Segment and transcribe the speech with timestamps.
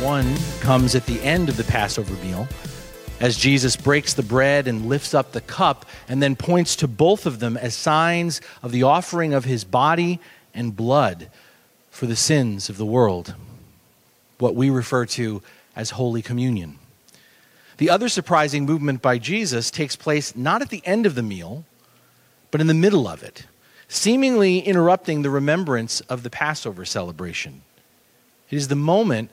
[0.00, 2.48] One comes at the end of the Passover meal
[3.20, 7.26] as Jesus breaks the bread and lifts up the cup and then points to both
[7.26, 10.18] of them as signs of the offering of his body
[10.54, 11.28] and blood
[11.90, 13.34] for the sins of the world,
[14.38, 15.42] what we refer to
[15.76, 16.78] as Holy Communion.
[17.76, 21.66] The other surprising movement by Jesus takes place not at the end of the meal,
[22.50, 23.44] but in the middle of it,
[23.86, 27.60] seemingly interrupting the remembrance of the Passover celebration.
[28.48, 29.30] It is the moment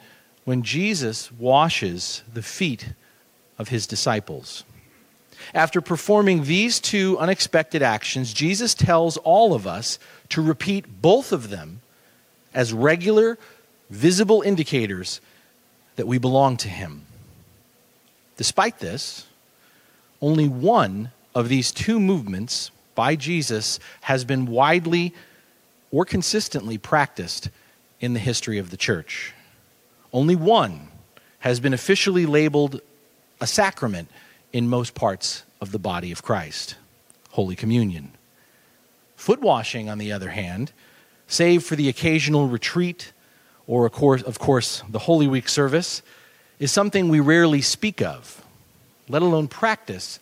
[0.47, 2.93] when Jesus washes the feet
[3.59, 4.63] of his disciples.
[5.53, 9.99] After performing these two unexpected actions, Jesus tells all of us
[10.29, 11.81] to repeat both of them
[12.53, 13.37] as regular,
[13.89, 15.19] visible indicators
[15.97, 17.01] that we belong to him.
[18.37, 19.27] Despite this,
[20.21, 25.13] only one of these two movements by Jesus has been widely
[25.91, 27.49] or consistently practiced
[27.99, 29.33] in the history of the church.
[30.13, 30.87] Only one
[31.39, 32.81] has been officially labeled
[33.39, 34.09] a sacrament
[34.51, 36.75] in most parts of the body of Christ
[37.31, 38.11] Holy Communion.
[39.15, 40.71] Foot washing, on the other hand,
[41.27, 43.11] save for the occasional retreat
[43.67, 46.01] or, of course, of course, the Holy Week service,
[46.57, 48.43] is something we rarely speak of,
[49.09, 50.19] let alone practice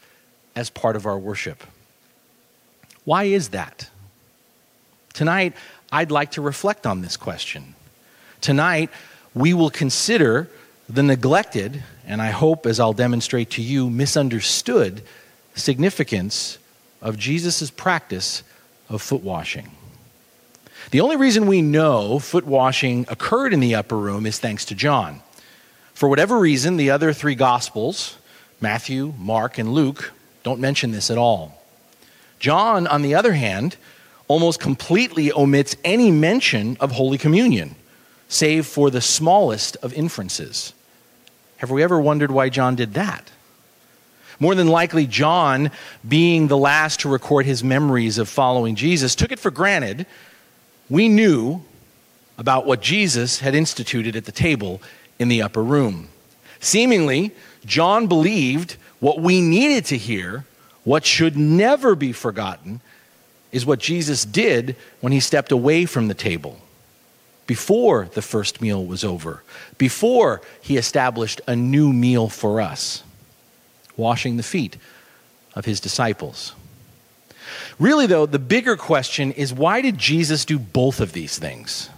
[0.55, 1.63] as part of our worship.
[3.05, 3.89] Why is that?
[5.13, 5.53] Tonight,
[5.91, 7.75] I'd like to reflect on this question.
[8.41, 8.89] Tonight,
[9.35, 10.49] we will consider
[10.89, 15.03] the neglected, and I hope, as I'll demonstrate to you, misunderstood
[15.53, 16.57] significance
[17.01, 18.43] of Jesus' practice
[18.89, 19.71] of foot washing.
[20.91, 24.75] The only reason we know foot washing occurred in the upper room is thanks to
[24.75, 25.21] John.
[25.93, 28.17] For whatever reason, the other three Gospels,
[28.61, 30.13] Matthew, Mark, and Luke,
[30.43, 31.61] don't mention this at all.
[32.39, 33.77] John, on the other hand,
[34.27, 37.75] almost completely omits any mention of Holy Communion
[38.27, 40.73] save for the smallest of inferences.
[41.57, 43.31] Have we ever wondered why John did that?
[44.39, 45.71] More than likely, John,
[46.07, 50.05] being the last to record his memories of following Jesus, took it for granted
[50.89, 51.63] we knew
[52.37, 54.81] about what Jesus had instituted at the table
[55.17, 56.09] in the upper room.
[56.59, 57.31] Seemingly,
[57.65, 60.45] John believed what we needed to hear,
[60.83, 62.81] what should never be forgotten,
[63.51, 66.59] is what Jesus did when he stepped away from the table
[67.47, 69.43] before the first meal was over,
[69.77, 73.03] before he established a new meal for us,
[73.97, 74.77] washing the feet
[75.53, 76.53] of his disciples.
[77.79, 81.89] Really, though, the bigger question is why did Jesus do both of these things?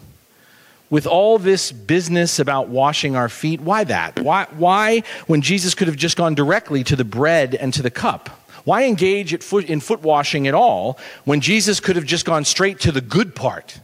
[0.90, 4.20] With all this business about washing our feet, why that?
[4.20, 7.92] Why, why when Jesus could have just gone directly to the bread and to the
[7.92, 8.30] cup?
[8.64, 12.92] Why engage in foot washing at all when Jesus could have just gone straight to
[12.92, 13.80] the good part?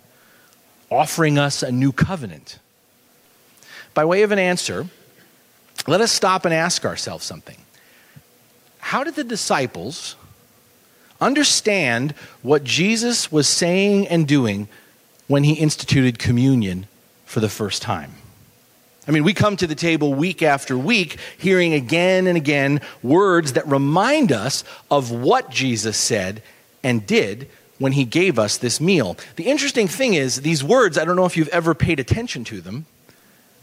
[0.93, 2.59] Offering us a new covenant.
[3.93, 4.87] By way of an answer,
[5.87, 7.57] let us stop and ask ourselves something.
[8.79, 10.15] How did the disciples
[11.19, 12.11] understand
[12.41, 14.67] what Jesus was saying and doing
[15.27, 16.87] when he instituted communion
[17.25, 18.11] for the first time?
[19.07, 23.53] I mean, we come to the table week after week hearing again and again words
[23.53, 26.41] that remind us of what Jesus said
[26.83, 29.17] and did when he gave us this meal.
[29.35, 32.61] The interesting thing is, these words, I don't know if you've ever paid attention to
[32.61, 32.85] them,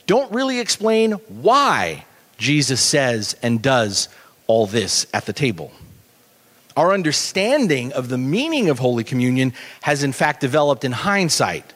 [0.07, 2.05] don't really explain why
[2.37, 4.09] Jesus says and does
[4.47, 5.73] all this at the table.
[6.77, 11.73] Our understanding of the meaning of Holy Communion has, in fact, developed in hindsight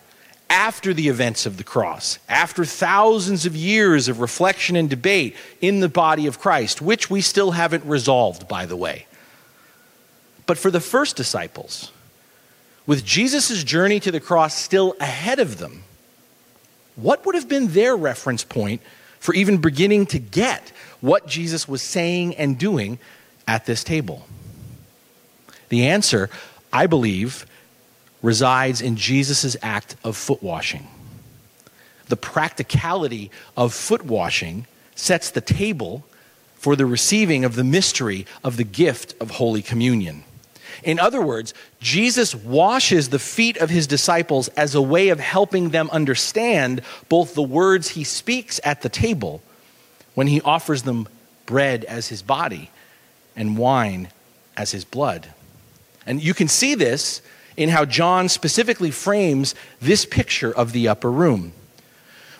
[0.48, 5.80] after the events of the cross, after thousands of years of reflection and debate in
[5.80, 9.06] the body of Christ, which we still haven't resolved, by the way.
[10.46, 11.90] But for the first disciples,
[12.86, 15.84] with Jesus' journey to the cross still ahead of them,
[16.96, 18.80] what would have been their reference point
[19.18, 22.98] for even beginning to get what Jesus was saying and doing
[23.48, 24.26] at this table?
[25.70, 26.30] The answer,
[26.72, 27.46] I believe,
[28.22, 30.86] resides in Jesus' act of foot washing.
[32.08, 36.04] The practicality of foot washing sets the table
[36.54, 40.24] for the receiving of the mystery of the gift of Holy Communion.
[40.82, 45.70] In other words, Jesus washes the feet of his disciples as a way of helping
[45.70, 49.42] them understand both the words he speaks at the table
[50.14, 51.08] when he offers them
[51.46, 52.70] bread as his body
[53.36, 54.08] and wine
[54.56, 55.32] as his blood.
[56.06, 57.22] And you can see this
[57.56, 61.52] in how John specifically frames this picture of the upper room.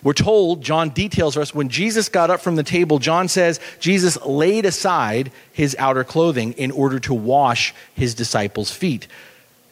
[0.03, 3.59] We're told, John details for us, when Jesus got up from the table, John says
[3.79, 9.07] Jesus laid aside his outer clothing in order to wash his disciples' feet.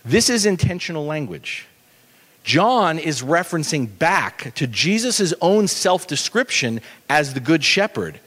[0.06, 1.68] This is intentional language.
[2.44, 8.20] John is referencing back to Jesus' own self description as the Good Shepherd,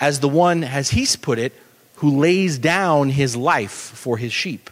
[0.00, 1.52] as the one, as he's put it,
[1.96, 4.70] who lays down his life for his sheep.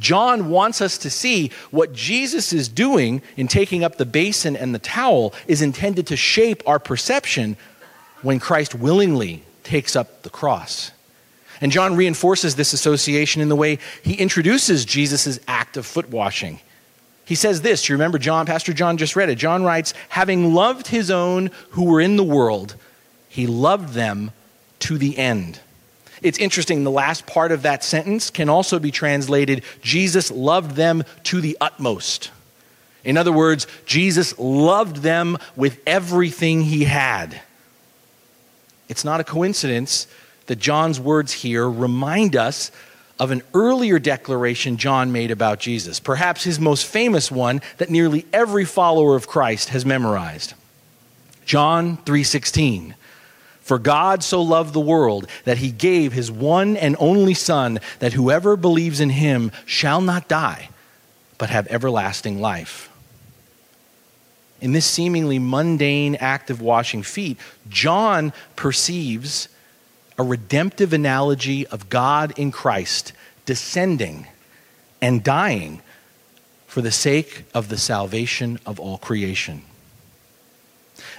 [0.00, 4.74] John wants us to see what Jesus is doing in taking up the basin and
[4.74, 7.56] the towel is intended to shape our perception
[8.22, 10.90] when Christ willingly takes up the cross.
[11.60, 16.60] And John reinforces this association in the way he introduces Jesus' act of foot washing.
[17.26, 19.36] He says this, you remember John, Pastor John just read it.
[19.36, 22.74] John writes, having loved his own who were in the world,
[23.28, 24.32] he loved them
[24.80, 25.60] to the end.
[26.22, 31.02] It's interesting, the last part of that sentence can also be translated Jesus loved them
[31.24, 32.30] to the utmost.
[33.04, 37.40] In other words, Jesus loved them with everything he had.
[38.88, 40.06] It's not a coincidence
[40.46, 42.70] that John's words here remind us
[43.18, 48.26] of an earlier declaration John made about Jesus, perhaps his most famous one that nearly
[48.32, 50.54] every follower of Christ has memorized.
[51.44, 52.94] John 3:16
[53.70, 58.14] for God so loved the world that he gave his one and only Son, that
[58.14, 60.70] whoever believes in him shall not die,
[61.38, 62.90] but have everlasting life.
[64.60, 67.38] In this seemingly mundane act of washing feet,
[67.68, 69.48] John perceives
[70.18, 73.12] a redemptive analogy of God in Christ
[73.46, 74.26] descending
[75.00, 75.80] and dying
[76.66, 79.62] for the sake of the salvation of all creation.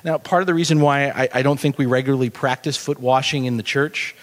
[0.04, 3.46] Now, part of the reason why I, I don't think we regularly practice foot washing
[3.46, 4.16] in the church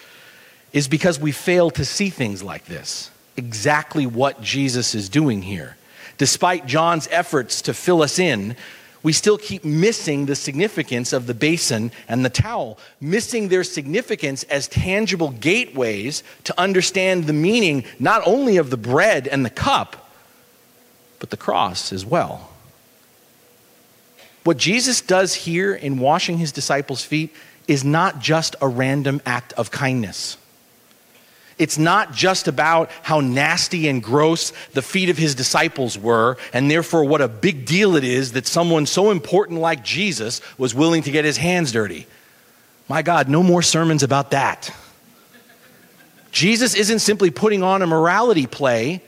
[0.73, 5.77] is because we fail to see things like this exactly what Jesus is doing here.
[6.17, 8.57] Despite John's efforts to fill us in,
[9.01, 14.43] we still keep missing the significance of the basin and the towel, missing their significance
[14.43, 20.11] as tangible gateways to understand the meaning not only of the bread and the cup,
[21.19, 22.48] but the cross as well.
[24.43, 27.33] What Jesus does here in washing his disciples' feet
[27.67, 30.37] is not just a random act of kindness.
[31.59, 36.71] It's not just about how nasty and gross the feet of his disciples were, and
[36.71, 41.03] therefore what a big deal it is that someone so important like Jesus was willing
[41.03, 42.07] to get his hands dirty.
[42.87, 44.73] My God, no more sermons about that.
[46.31, 49.01] Jesus isn't simply putting on a morality play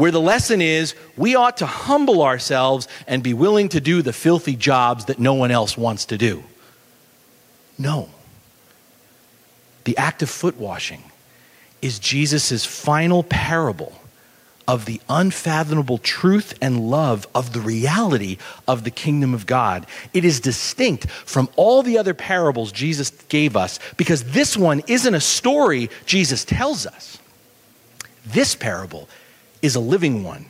[0.00, 4.14] where the lesson is we ought to humble ourselves and be willing to do the
[4.14, 6.42] filthy jobs that no one else wants to do.
[7.76, 8.08] No.
[9.84, 11.02] The act of foot washing
[11.82, 13.92] is Jesus' final parable
[14.66, 19.86] of the unfathomable truth and love of the reality of the kingdom of God.
[20.14, 25.14] It is distinct from all the other parables Jesus gave us because this one isn't
[25.14, 27.18] a story Jesus tells us.
[28.24, 29.06] This parable
[29.62, 30.46] is a living one,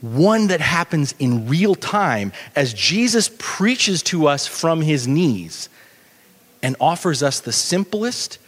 [0.00, 5.68] one that happens in real time as Jesus preaches to us from his knees
[6.62, 8.38] and offers us the simplest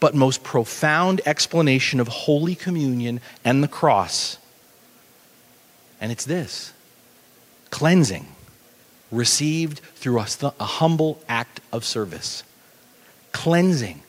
[0.00, 4.38] but most profound explanation of Holy Communion and the cross.
[6.00, 6.72] And it's this
[7.70, 8.26] cleansing
[9.12, 10.26] received through a,
[10.58, 12.42] a humble act of service.
[13.32, 14.02] Cleansing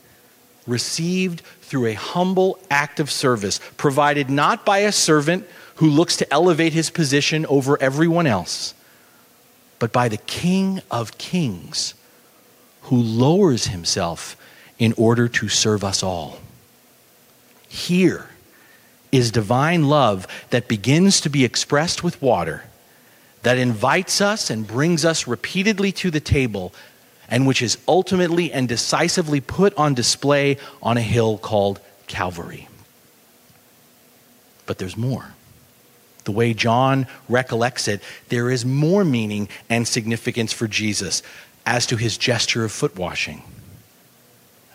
[0.65, 6.33] received through a humble act of service, provided not by a servant who looks to
[6.33, 8.73] elevate his position over everyone else,
[9.79, 11.93] but by the King of Kings
[12.83, 14.35] who lowers himself
[14.79, 16.39] in order to serve us all.
[17.69, 18.27] Here
[19.13, 22.65] is divine love that begins to be expressed with water,
[23.43, 26.73] that invites us and brings us repeatedly to the table
[27.31, 32.67] and which is ultimately and decisively put on display on a hill called Calvary.
[34.65, 35.33] But there's more.
[36.25, 41.23] The way John recollects it, there is more meaning and significance for Jesus
[41.65, 43.41] as to his gesture of foot washing.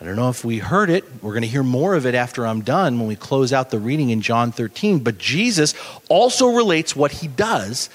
[0.01, 1.05] I don't know if we heard it.
[1.21, 3.79] We're going to hear more of it after I'm done when we close out the
[3.79, 4.99] reading in John 13.
[4.99, 5.73] But Jesus
[6.09, 7.89] also relates what he does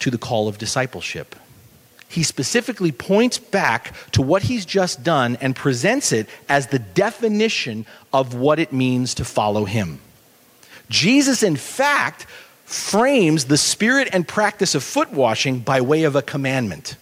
[0.00, 1.36] to the call of discipleship
[2.12, 7.86] he specifically points back to what he's just done and presents it as the definition
[8.12, 9.98] of what it means to follow him.
[10.90, 12.26] Jesus, in fact,
[12.66, 16.96] frames the spirit and practice of foot washing by way of a commandment.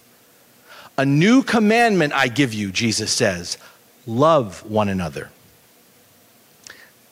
[0.96, 3.58] A new commandment I give you, Jesus says
[4.06, 5.30] love one another.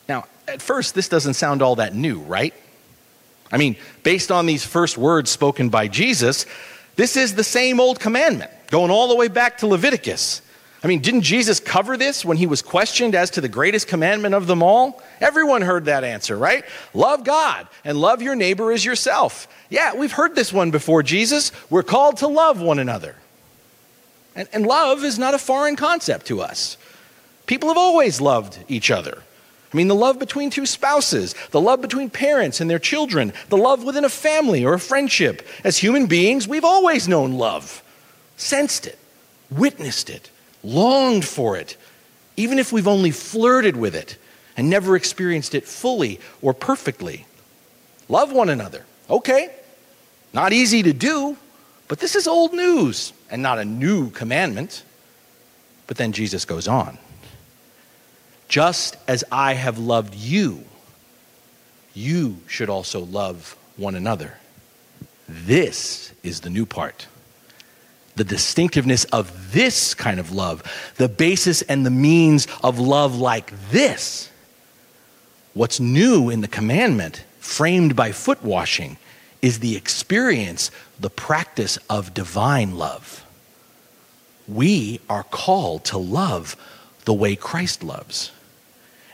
[0.09, 2.55] Now, at first, this doesn't sound all that new, right?
[3.50, 3.75] I mean,
[4.05, 6.47] based on these first words spoken by Jesus,
[6.99, 10.43] this is the same old commandment, going all the way back to Leviticus.
[10.83, 14.35] I mean, didn't Jesus cover this when he was questioned as to the greatest commandment
[14.35, 15.00] of them all?
[15.21, 16.64] Everyone heard that answer, right?
[16.95, 19.47] Love God and love your neighbor as yourself.
[19.71, 21.52] Yeah, we've heard this one before, Jesus.
[21.71, 23.14] We're called to love one another.
[24.35, 26.76] And, and love is not a foreign concept to us.
[27.47, 29.23] People have always loved each other.
[29.72, 33.56] I mean, the love between two spouses, the love between parents and their children, the
[33.56, 35.46] love within a family or a friendship.
[35.62, 37.82] As human beings, we've always known love,
[38.37, 38.98] sensed it,
[39.50, 40.30] witnessed it,
[40.64, 41.76] longed for it,
[42.37, 44.16] even if we've only flirted with it
[44.56, 47.26] and never experienced it fully or perfectly.
[48.08, 48.87] Love one another.
[49.10, 49.50] Okay,
[50.32, 51.37] not easy to do,
[51.88, 54.82] but this is old news and not a new commandment.
[55.87, 56.98] But then Jesus goes on.
[58.49, 60.64] Just as I have loved you,
[61.93, 64.38] you should also love one another.
[65.28, 67.07] This is the new part.
[68.17, 70.62] The distinctiveness of this kind of love,
[70.97, 74.31] the basis and the means of love like this.
[75.52, 78.97] What's new in the commandment, framed by foot washing,
[79.43, 83.25] is the experience, the practice of divine love.
[84.49, 86.57] We are called to love
[87.05, 88.33] the way Christ loves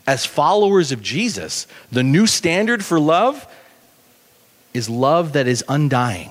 [0.07, 3.47] as followers of Jesus, the new standard for love
[4.75, 6.31] is love that is undying.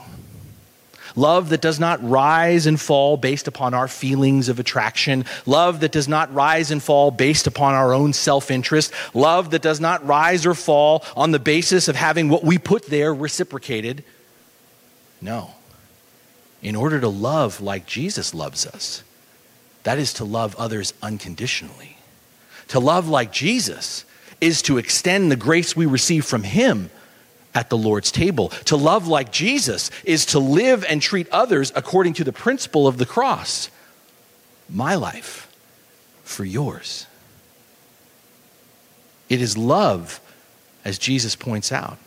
[1.15, 5.25] Love that does not rise and fall based upon our feelings of attraction.
[5.45, 8.91] Love that does not rise and fall based upon our own self interest.
[9.13, 12.87] Love that does not rise or fall on the basis of having what we put
[12.87, 14.03] there reciprocated.
[15.21, 15.51] No.
[16.61, 19.03] In order to love like Jesus loves us,
[19.83, 21.92] that is to love others unconditionally.
[22.70, 24.05] To love like Jesus
[24.41, 26.89] is to extend the grace we receive from Him
[27.55, 28.50] at the Lord's table.
[28.65, 32.98] To love like Jesus is to live and treat others according to the principle of
[32.98, 33.70] the cross.
[34.70, 35.50] My life
[36.24, 37.08] for yours.
[39.29, 40.20] It is love,
[40.84, 41.98] as Jesus points out,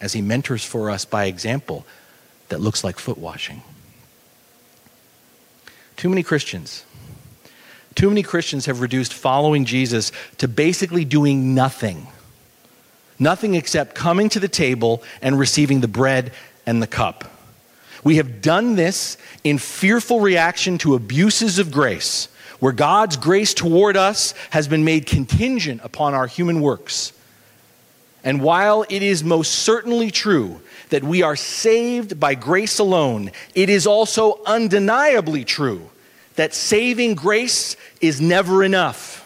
[0.00, 1.86] as he mentors for us by example,
[2.48, 3.62] that looks like foot washing.
[5.96, 6.84] Too many Christians
[7.94, 12.06] too many Christians have reduced following Jesus to basically doing nothing.
[13.18, 16.32] Nothing except coming to the table and receiving the bread
[16.66, 17.30] and the cup.
[18.02, 22.28] We have done this in fearful reaction to abuses of grace,
[22.60, 27.12] where God's grace toward us has been made contingent upon our human works.
[28.24, 33.68] And while it is most certainly true that we are saved by grace alone, it
[33.68, 35.90] is also undeniably true
[36.36, 39.20] that saving grace is never enough.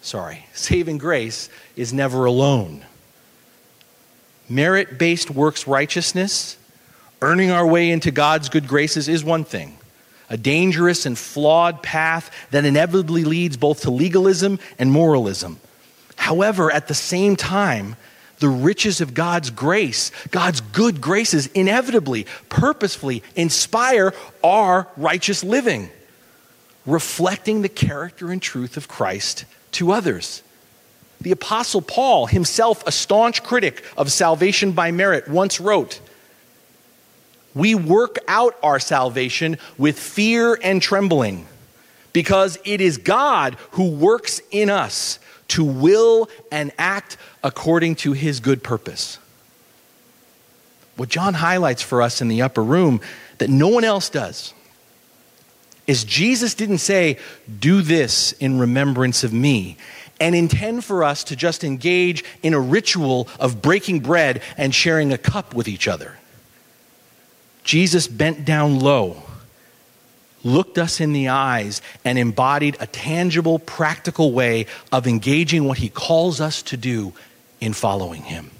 [0.00, 2.84] Sorry, saving grace is never alone.
[4.48, 6.56] Merit based works righteousness,
[7.20, 9.78] earning our way into God's good graces, is one thing.
[10.28, 15.60] A dangerous and flawed path that inevitably leads both to legalism and moralism.
[16.16, 17.96] However, at the same time,
[18.42, 24.12] the riches of God's grace, God's good graces, inevitably, purposefully inspire
[24.44, 25.88] our righteous living,
[26.84, 30.42] reflecting the character and truth of Christ to others.
[31.20, 36.00] The Apostle Paul, himself a staunch critic of salvation by merit, once wrote,
[37.54, 41.46] We work out our salvation with fear and trembling,
[42.12, 45.20] because it is God who works in us
[45.52, 49.18] to will and act according to his good purpose.
[50.96, 53.00] What John highlights for us in the upper room
[53.38, 54.54] that no one else does
[55.86, 57.18] is Jesus didn't say,
[57.58, 59.76] Do this in remembrance of me,
[60.20, 65.12] and intend for us to just engage in a ritual of breaking bread and sharing
[65.12, 66.16] a cup with each other.
[67.62, 69.22] Jesus bent down low
[70.44, 75.88] looked us in the eyes and embodied a tangible, practical way of engaging what he
[75.88, 77.12] calls us to do
[77.60, 78.50] in following him.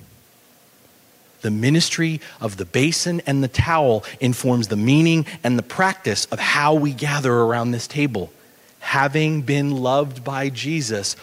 [1.43, 6.39] The ministry of the basin and the towel informs the meaning and the practice of
[6.39, 8.33] how we gather around this table.
[8.79, 11.17] Having been loved by Jesus,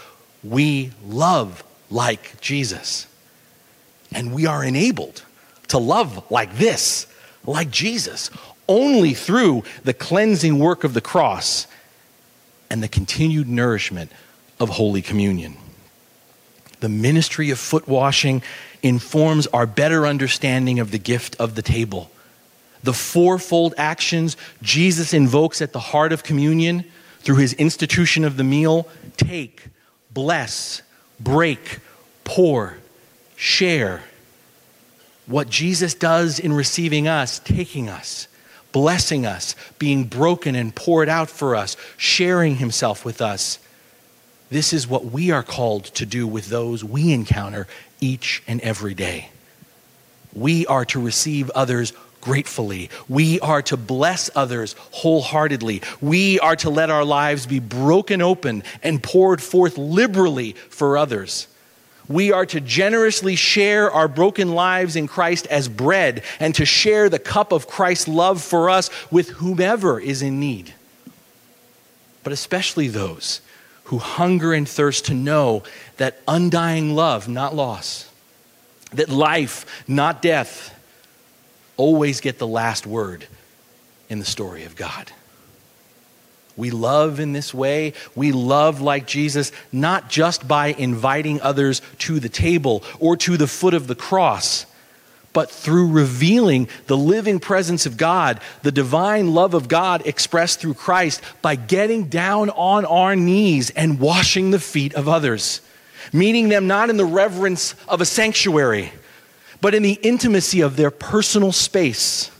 [0.43, 3.07] we love like Jesus.
[4.11, 5.23] And we are enabled
[5.69, 7.07] to love like this,
[7.45, 8.29] like Jesus,
[8.69, 11.67] only through the cleansing work of the cross
[12.69, 14.11] and the continued nourishment
[14.59, 15.57] of Holy Communion.
[16.79, 18.41] the ministry of foot washing
[18.81, 22.09] informs our better understanding of the gift of the table.
[22.83, 26.85] The fourfold actions Jesus invokes at the heart of communion
[27.19, 29.65] through his institution of the meal take,
[30.11, 30.81] bless,
[31.19, 31.79] break,
[32.23, 32.77] pour,
[33.35, 34.01] share.
[35.25, 38.29] What Jesus does in receiving us, taking us,
[38.71, 43.59] blessing us, being broken and poured out for us, sharing himself with us.
[44.49, 47.67] This is what we are called to do with those we encounter
[48.01, 49.29] each and every day.
[50.33, 52.89] We are to receive others gratefully.
[53.07, 55.81] We are to bless others wholeheartedly.
[56.01, 61.47] We are to let our lives be broken open and poured forth liberally for others.
[62.09, 67.07] We are to generously share our broken lives in Christ as bread and to share
[67.07, 70.73] the cup of Christ's love for us with whomever is in need.
[72.23, 73.41] But especially those
[73.85, 75.63] who hunger and thirst to know
[75.97, 78.09] that undying love, not loss,
[78.91, 80.75] that life, not death,
[81.77, 83.27] always get the last word
[84.09, 85.11] in the story of God.
[86.59, 87.93] We love in this way.
[88.15, 93.47] We love like Jesus, not just by inviting others to the table or to the
[93.47, 94.65] foot of the cross,
[95.31, 100.73] but through revealing the living presence of God, the divine love of God expressed through
[100.73, 105.61] Christ by getting down on our knees and washing the feet of others,
[106.11, 108.91] meeting them not in the reverence of a sanctuary,
[109.61, 112.31] but in the intimacy of their personal space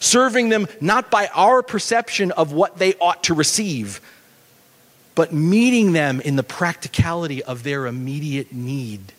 [0.00, 4.00] serving them not by our perception of what they ought to receive,
[5.14, 9.12] but meeting them in the practicality of their immediate need.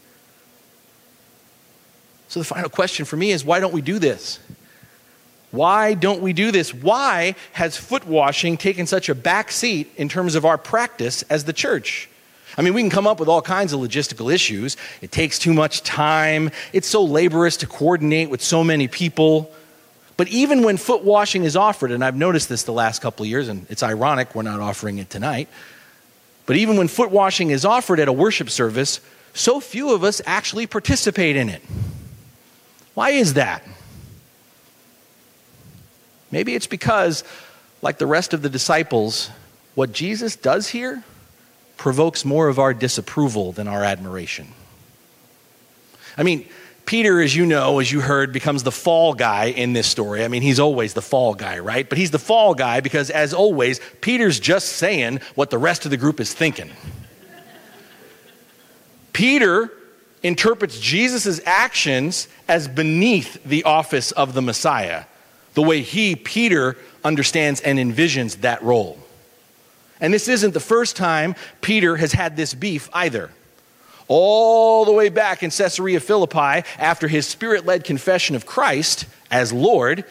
[2.29, 4.39] So, the final question for me is why don't we do this?
[5.51, 6.74] Why don't we do this?
[6.74, 11.45] Why has foot washing taken such a back seat in terms of our practice as
[11.45, 12.07] the church?
[12.57, 14.77] I mean, we can come up with all kinds of logistical issues.
[15.01, 16.51] It takes too much time.
[16.74, 19.51] It's so laborious to coordinate with so many people.
[20.20, 23.30] But even when foot washing is offered, and I've noticed this the last couple of
[23.30, 25.48] years, and it's ironic we're not offering it tonight,
[26.46, 29.00] but even when foot washing is offered at a worship service,
[29.34, 31.62] so few of us actually participate in it.
[32.96, 33.64] Why is that?
[36.32, 37.24] Maybe it's because,
[37.82, 39.29] like the rest of the disciples,
[39.75, 41.01] what Jesus does here
[41.77, 44.50] provokes more of our disapproval than our admiration.
[46.18, 46.46] I mean,
[46.90, 50.24] Peter, as you know, as you heard, becomes the fall guy in this story.
[50.24, 51.88] I mean, he's always the fall guy, right?
[51.88, 55.92] But he's the fall guy because, as always, Peter's just saying what the rest of
[55.92, 56.72] the group is thinking.
[59.14, 59.72] Peter
[60.24, 65.04] interprets Jesus' actions as beneath the office of the Messiah,
[65.54, 68.98] the way he, Peter, understands and envisions that role.
[70.02, 73.30] And this isn't the first time Peter has had this beef either
[74.09, 79.53] all the way back in Caesarea Philippi after his spirit led confession of Christ as
[79.53, 80.03] Lord,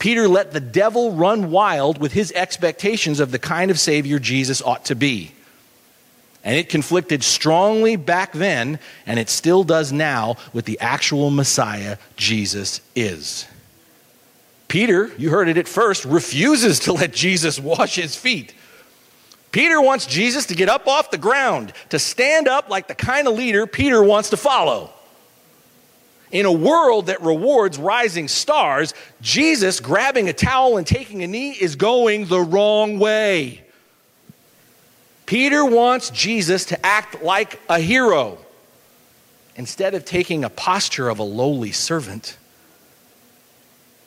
[0.00, 4.60] Peter let the devil run wild with his expectations of the kind of Savior Jesus
[4.60, 5.32] ought to be.
[6.42, 11.98] And it conflicted strongly back then, and it still does now, with the actual Messiah
[12.16, 13.46] Jesus is.
[14.66, 18.54] Peter, you heard it at first, refuses to let Jesus wash his feet.
[19.52, 23.28] Peter wants Jesus to get up off the ground, to stand up like the kind
[23.28, 24.90] of leader Peter wants to follow.
[26.30, 31.50] In a world that rewards rising stars, Jesus grabbing a towel and taking a knee
[31.50, 33.62] is going the wrong way.
[35.26, 38.38] Peter wants Jesus to act like a hero
[39.54, 42.38] instead of taking a posture of a lowly servant.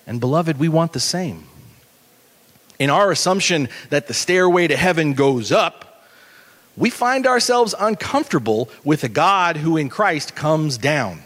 [0.08, 1.46] And beloved, we want the same
[2.80, 6.04] in our assumption that the stairway to heaven goes up,
[6.78, 11.22] we find ourselves uncomfortable with a God who in Christ comes down.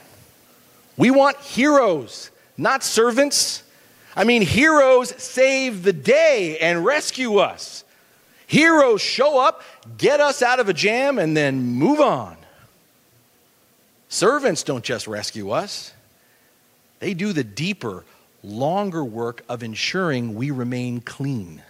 [0.95, 3.63] We want heroes, not servants.
[4.15, 7.83] I mean, heroes save the day and rescue us.
[8.45, 9.63] Heroes show up,
[9.97, 12.35] get us out of a jam, and then move on.
[14.09, 15.93] Servants don't just rescue us,
[16.99, 18.03] they do the deeper,
[18.43, 21.63] longer work of ensuring we remain clean.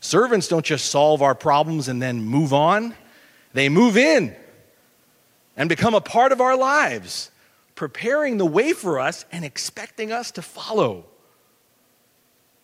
[0.00, 2.94] Servants don't just solve our problems and then move on,
[3.52, 4.34] they move in
[5.56, 7.30] and become a part of our lives,
[7.74, 11.06] preparing the way for us and expecting us to follow.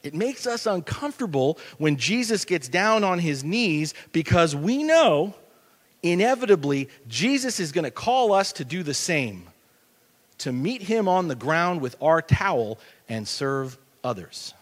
[0.02, 5.34] It makes us uncomfortable when Jesus gets down on his knees because we know
[6.02, 9.49] inevitably Jesus is going to call us to do the same
[10.40, 14.55] to meet him on the ground with our towel and serve others.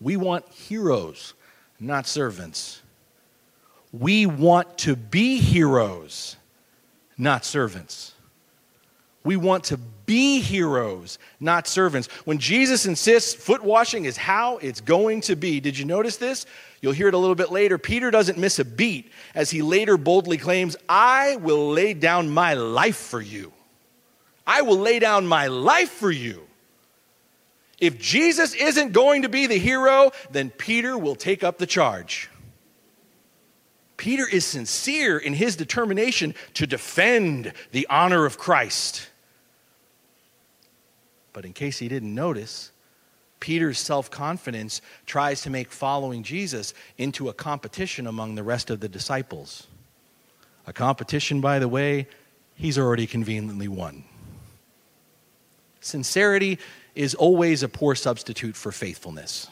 [0.00, 1.34] We want heroes,
[1.78, 2.80] not servants.
[3.92, 6.36] We want to be heroes,
[7.18, 8.14] not servants.
[9.22, 12.08] We want to be heroes, not servants.
[12.24, 16.46] When Jesus insists foot washing is how it's going to be, did you notice this?
[16.80, 17.76] You'll hear it a little bit later.
[17.76, 22.54] Peter doesn't miss a beat as he later boldly claims, I will lay down my
[22.54, 23.52] life for you.
[24.50, 26.42] I will lay down my life for you.
[27.78, 32.28] If Jesus isn't going to be the hero, then Peter will take up the charge.
[33.96, 39.08] Peter is sincere in his determination to defend the honor of Christ.
[41.32, 42.72] But in case he didn't notice,
[43.38, 48.80] Peter's self confidence tries to make following Jesus into a competition among the rest of
[48.80, 49.68] the disciples.
[50.66, 52.08] A competition, by the way,
[52.56, 54.09] he's already conveniently won.
[55.80, 56.58] Sincerity
[56.94, 59.48] is always a poor substitute for faithfulness.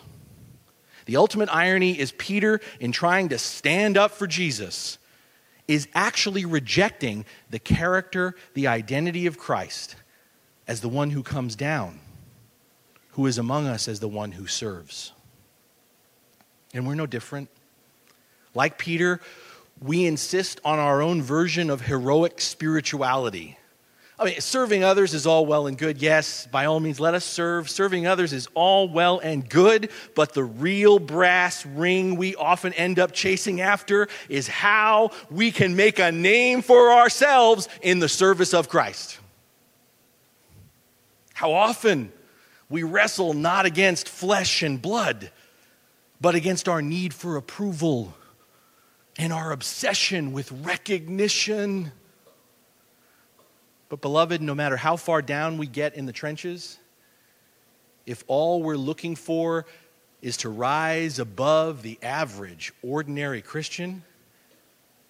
[1.06, 4.98] The ultimate irony is Peter, in trying to stand up for Jesus,
[5.66, 9.96] is actually rejecting the character, the identity of Christ
[10.66, 12.00] as the one who comes down,
[13.12, 15.12] who is among us as the one who serves.
[16.74, 17.48] And we're no different.
[18.54, 19.20] Like Peter,
[19.80, 23.56] we insist on our own version of heroic spirituality
[24.20, 26.02] I mean, serving others is all well and good.
[26.02, 27.70] Yes, by all means, let us serve.
[27.70, 32.98] Serving others is all well and good, but the real brass ring we often end
[32.98, 38.52] up chasing after is how we can make a name for ourselves in the service
[38.52, 39.20] of Christ.
[41.32, 42.12] How often
[42.68, 45.30] we wrestle not against flesh and blood,
[46.20, 48.16] but against our need for approval
[49.16, 51.92] and our obsession with recognition
[53.88, 56.78] but, beloved, no matter how far down we get in the trenches,
[58.06, 59.66] if all we're looking for
[60.20, 64.02] is to rise above the average, ordinary Christian,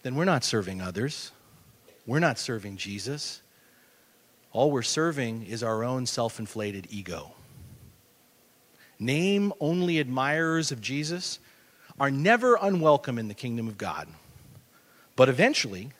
[0.03, 1.33] then we're not serving others.
[2.07, 3.43] We're not serving Jesus.
[4.53, 7.33] All we're serving is our own self inflated ego.
[8.99, 11.39] Name only admirers of Jesus
[12.01, 14.09] are never unwelcome in the kingdom of God.
[15.17, 15.91] But eventually,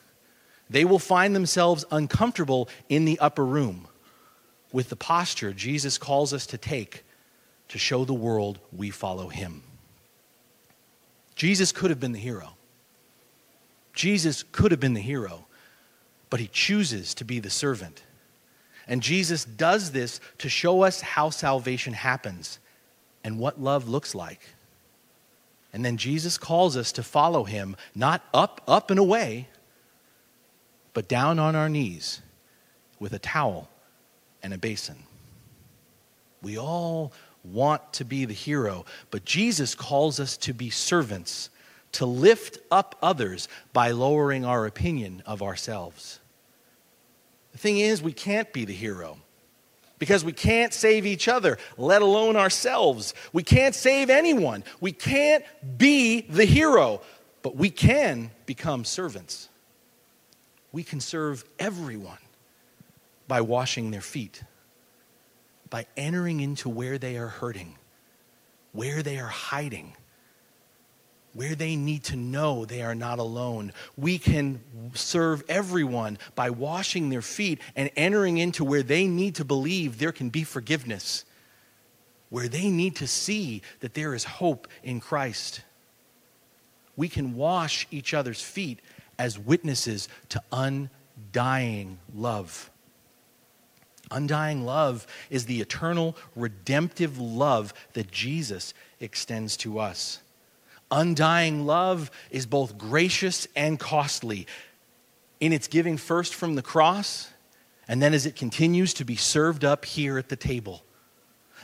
[0.69, 3.87] they will find themselves uncomfortable in the upper room
[4.71, 7.03] with the posture Jesus calls us to take
[7.69, 9.63] to show the world we follow him.
[11.35, 12.55] Jesus could have been the hero.
[13.93, 15.45] Jesus could have been the hero,
[16.29, 18.03] but he chooses to be the servant.
[18.87, 22.59] And Jesus does this to show us how salvation happens
[23.23, 24.41] and what love looks like.
[25.71, 29.47] And then Jesus calls us to follow him, not up, up and away,
[30.93, 32.21] but down on our knees
[32.99, 33.69] with a towel
[34.43, 35.03] and a basin.
[36.41, 37.11] We all
[37.43, 41.49] want to be the hero, but Jesus calls us to be servants,
[41.93, 46.19] to lift up others by lowering our opinion of ourselves.
[47.51, 49.17] The thing is, we can't be the hero
[49.97, 53.13] because we can't save each other, let alone ourselves.
[53.33, 54.63] We can't save anyone.
[54.79, 55.43] We can't
[55.77, 57.01] be the hero,
[57.41, 59.48] but we can become servants
[60.71, 62.17] we can serve everyone
[63.27, 64.43] by washing their feet,
[65.69, 67.75] by entering into where they are hurting,
[68.71, 69.93] where they are hiding,
[71.33, 73.71] where they need to know they are not alone.
[73.97, 74.61] We can
[74.93, 80.11] serve everyone by washing their feet and entering into where they need to believe there
[80.11, 81.25] can be forgiveness,
[82.29, 85.61] where they need to see that there is hope in Christ.
[86.95, 88.79] We can wash each other's feet
[89.19, 92.71] as witnesses to undying love.
[94.09, 100.19] Undying love is the eternal, redemptive love that Jesus extends to us.
[100.89, 104.47] Undying love is both gracious and costly
[105.39, 107.29] in its giving first from the cross
[107.87, 110.83] and then as it continues to be served up here at the table.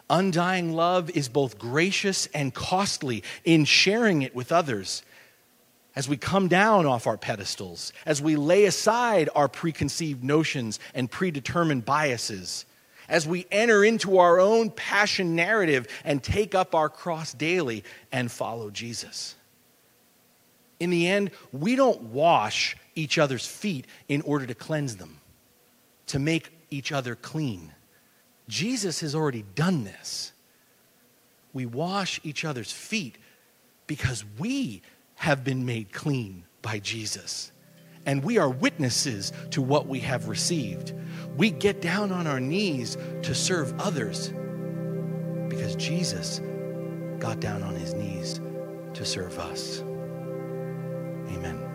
[0.10, 5.02] Undying love is both gracious and costly in sharing it with others
[5.96, 11.10] as we come down off our pedestals, as we lay aside our preconceived notions and
[11.10, 12.66] predetermined biases,
[13.08, 18.32] as we enter into our own passion narrative and take up our cross daily and
[18.32, 19.36] follow Jesus.
[20.80, 25.20] In the end, we don't wash each other's feet in order to cleanse them,
[26.08, 27.72] to make each other clean.
[28.50, 30.34] Jesus has already done this.
[31.54, 33.18] We wash each other's feet
[33.88, 34.82] because we
[35.15, 37.51] have been made clean by Jesus.
[38.06, 40.93] And we are witnesses to what we have received.
[41.36, 44.30] We get down on our knees to serve others
[45.49, 46.41] because Jesus
[47.19, 48.39] got down on his knees
[48.93, 49.82] to serve us.
[51.32, 51.75] Amen.